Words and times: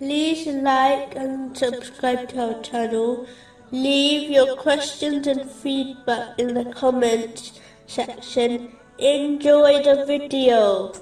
like 0.00 1.14
and 1.16 1.56
subscribe 1.56 2.28
to 2.30 2.54
our 2.54 2.62
channel. 2.62 3.26
Leave 3.70 4.30
your 4.30 4.56
questions 4.56 5.26
and 5.26 5.50
feedback 5.50 6.38
in 6.38 6.54
the 6.54 6.64
comments 6.72 7.60
section. 7.86 8.76
Enjoy 8.98 9.82
the 9.82 10.04
video. 10.06 10.92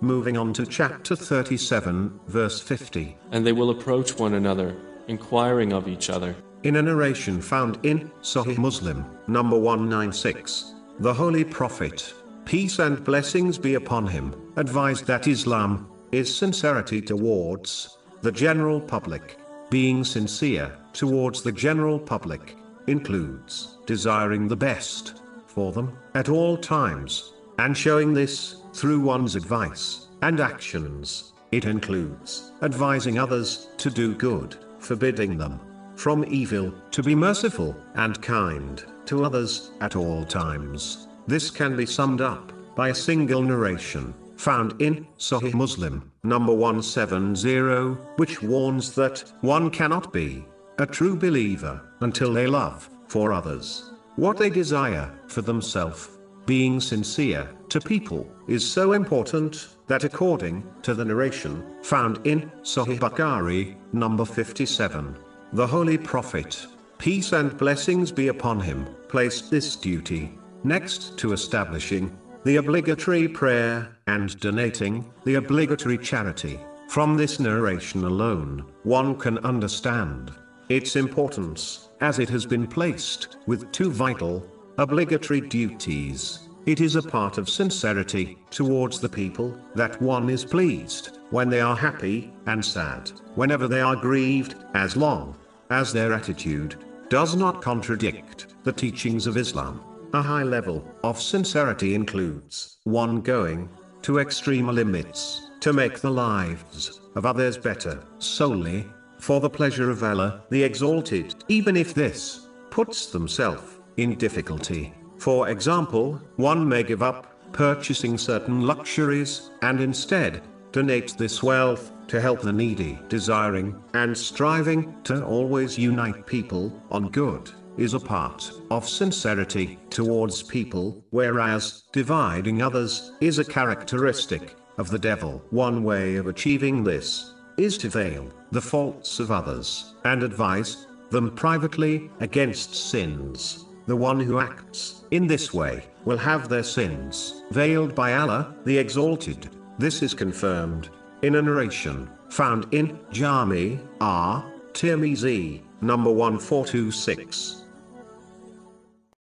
Moving 0.00 0.36
on 0.36 0.52
to 0.54 0.64
chapter 0.66 1.14
37, 1.14 2.20
verse 2.26 2.60
50. 2.60 3.16
And 3.32 3.46
they 3.46 3.52
will 3.52 3.70
approach 3.70 4.18
one 4.18 4.34
another, 4.34 4.76
inquiring 5.08 5.72
of 5.72 5.88
each 5.88 6.08
other. 6.08 6.34
In 6.62 6.76
a 6.76 6.82
narration 6.82 7.40
found 7.40 7.78
in 7.84 8.10
Sahih 8.22 8.58
Muslim, 8.58 9.04
number 9.28 9.58
196, 9.58 10.74
the 10.98 11.12
Holy 11.12 11.44
Prophet, 11.44 12.12
peace 12.44 12.78
and 12.78 13.02
blessings 13.04 13.58
be 13.58 13.74
upon 13.74 14.06
him, 14.06 14.34
advised 14.56 15.06
that 15.06 15.26
Islam 15.26 15.90
is 16.12 16.34
sincerity 16.34 17.00
towards 17.00 17.98
the 18.22 18.32
general 18.32 18.80
public. 18.80 19.38
Being 19.70 20.04
sincere 20.04 20.76
towards 20.92 21.42
the 21.42 21.52
general 21.52 21.98
public 21.98 22.56
includes 22.86 23.78
desiring 23.86 24.48
the 24.48 24.56
best 24.56 25.22
for 25.46 25.72
them 25.72 25.96
at 26.14 26.28
all 26.28 26.56
times, 26.56 27.32
and 27.58 27.76
showing 27.76 28.12
this 28.12 28.62
through 28.72 29.00
one's 29.00 29.36
advice 29.36 30.08
and 30.22 30.40
actions. 30.40 31.32
It 31.52 31.64
includes 31.64 32.52
advising 32.62 33.18
others 33.18 33.68
to 33.78 33.90
do 33.90 34.14
good, 34.14 34.56
forbidding 34.78 35.36
them 35.38 35.60
from 35.96 36.24
evil, 36.28 36.72
to 36.92 37.02
be 37.02 37.14
merciful 37.14 37.76
and 37.94 38.20
kind 38.22 38.82
to 39.04 39.24
others 39.24 39.70
at 39.80 39.96
all 39.96 40.24
times. 40.24 41.08
This 41.26 41.50
can 41.50 41.76
be 41.76 41.84
summed 41.84 42.20
up 42.22 42.52
by 42.74 42.88
a 42.88 42.94
single 42.94 43.42
narration 43.42 44.14
found 44.40 44.80
in 44.80 45.06
Sahih 45.18 45.52
Muslim, 45.52 46.10
number 46.24 46.52
170, 46.52 48.00
which 48.16 48.42
warns 48.42 48.94
that 48.94 49.22
one 49.42 49.70
cannot 49.70 50.12
be 50.12 50.44
a 50.78 50.86
true 50.86 51.14
believer 51.14 51.80
until 52.00 52.32
they 52.32 52.46
love 52.46 52.88
for 53.06 53.32
others 53.34 53.90
what 54.16 54.38
they 54.38 54.50
desire 54.50 55.10
for 55.28 55.42
themselves. 55.42 56.08
Being 56.46 56.80
sincere 56.80 57.48
to 57.68 57.80
people 57.80 58.26
is 58.48 58.68
so 58.68 58.92
important 58.92 59.68
that 59.86 60.04
according 60.04 60.64
to 60.82 60.94
the 60.94 61.04
narration 61.04 61.62
found 61.82 62.26
in 62.26 62.50
Sahih 62.62 62.98
Bukhari, 62.98 63.76
number 63.92 64.24
57, 64.24 65.16
the 65.52 65.66
Holy 65.66 65.98
Prophet, 65.98 66.66
peace 66.98 67.32
and 67.32 67.56
blessings 67.56 68.10
be 68.10 68.28
upon 68.28 68.58
him, 68.60 68.86
placed 69.08 69.50
this 69.50 69.76
duty 69.76 70.38
next 70.64 71.16
to 71.18 71.32
establishing 71.32 72.16
the 72.44 72.56
obligatory 72.56 73.28
prayer 73.28 73.96
and 74.06 74.38
donating 74.40 75.04
the 75.24 75.34
obligatory 75.34 75.98
charity. 75.98 76.58
From 76.88 77.16
this 77.16 77.38
narration 77.38 78.04
alone, 78.04 78.64
one 78.82 79.14
can 79.16 79.38
understand 79.38 80.32
its 80.70 80.96
importance, 80.96 81.90
as 82.00 82.18
it 82.18 82.28
has 82.30 82.46
been 82.46 82.66
placed 82.66 83.36
with 83.46 83.70
two 83.72 83.90
vital, 83.90 84.46
obligatory 84.78 85.42
duties. 85.42 86.48
It 86.64 86.80
is 86.80 86.96
a 86.96 87.02
part 87.02 87.36
of 87.36 87.48
sincerity 87.48 88.38
towards 88.50 89.00
the 89.00 89.08
people 89.08 89.58
that 89.74 90.00
one 90.00 90.30
is 90.30 90.44
pleased 90.44 91.18
when 91.30 91.50
they 91.50 91.60
are 91.60 91.76
happy 91.76 92.32
and 92.46 92.64
sad 92.64 93.10
whenever 93.34 93.68
they 93.68 93.80
are 93.80 93.96
grieved, 93.96 94.54
as 94.74 94.96
long 94.96 95.36
as 95.68 95.92
their 95.92 96.12
attitude 96.12 96.76
does 97.08 97.36
not 97.36 97.60
contradict 97.60 98.54
the 98.64 98.72
teachings 98.72 99.26
of 99.26 99.36
Islam. 99.36 99.82
A 100.12 100.22
high 100.22 100.42
level 100.42 100.84
of 101.04 101.22
sincerity 101.22 101.94
includes 101.94 102.78
one 102.82 103.20
going 103.20 103.68
to 104.02 104.18
extreme 104.18 104.66
limits 104.66 105.50
to 105.60 105.72
make 105.72 106.00
the 106.00 106.10
lives 106.10 107.00
of 107.14 107.24
others 107.24 107.56
better 107.56 108.02
solely 108.18 108.86
for 109.20 109.38
the 109.38 109.48
pleasure 109.48 109.88
of 109.88 110.02
Allah, 110.02 110.42
the 110.50 110.64
Exalted, 110.64 111.36
even 111.46 111.76
if 111.76 111.94
this 111.94 112.48
puts 112.70 113.06
themselves 113.06 113.78
in 113.98 114.16
difficulty. 114.16 114.92
For 115.18 115.48
example, 115.48 116.20
one 116.34 116.68
may 116.68 116.82
give 116.82 117.04
up 117.04 117.52
purchasing 117.52 118.18
certain 118.18 118.62
luxuries 118.62 119.52
and 119.62 119.80
instead 119.80 120.42
donate 120.72 121.16
this 121.18 121.40
wealth 121.40 121.92
to 122.08 122.20
help 122.20 122.40
the 122.40 122.52
needy, 122.52 122.98
desiring 123.08 123.80
and 123.94 124.18
striving 124.18 124.92
to 125.04 125.24
always 125.24 125.78
unite 125.78 126.26
people 126.26 126.82
on 126.90 127.10
good 127.10 127.52
is 127.76 127.94
a 127.94 128.00
part 128.00 128.52
of 128.70 128.88
sincerity 128.88 129.78
towards 129.90 130.42
people, 130.42 131.04
whereas 131.10 131.84
dividing 131.92 132.62
others 132.62 133.12
is 133.20 133.38
a 133.38 133.44
characteristic 133.44 134.56
of 134.78 134.90
the 134.90 134.98
devil. 134.98 135.42
One 135.50 135.84
way 135.84 136.16
of 136.16 136.26
achieving 136.26 136.82
this 136.82 137.34
is 137.56 137.76
to 137.78 137.88
veil 137.88 138.28
the 138.52 138.60
faults 138.60 139.20
of 139.20 139.30
others 139.30 139.94
and 140.04 140.22
advise 140.22 140.86
them 141.10 141.34
privately 141.34 142.10
against 142.20 142.74
sins. 142.74 143.66
The 143.86 143.96
one 143.96 144.20
who 144.20 144.38
acts 144.38 145.04
in 145.10 145.26
this 145.26 145.52
way 145.52 145.84
will 146.04 146.18
have 146.18 146.48
their 146.48 146.62
sins 146.62 147.42
veiled 147.50 147.94
by 147.94 148.14
Allah, 148.14 148.54
the 148.64 148.78
Exalted. 148.78 149.50
This 149.78 150.02
is 150.02 150.14
confirmed 150.14 150.90
in 151.22 151.34
a 151.34 151.42
narration 151.42 152.08
found 152.30 152.72
in 152.72 152.98
Jami 153.10 153.80
R. 154.00 154.50
Tirmizi, 154.72 155.62
number 155.80 156.10
1426. 156.10 157.64